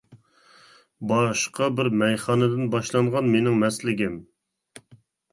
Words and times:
باشقا 1.09 1.67
بىر 1.79 1.89
مەيخانىدىن 2.03 2.71
باشلانغان 2.75 3.29
مېنىڭ 3.35 3.59
مەستلىكىم. 3.65 4.17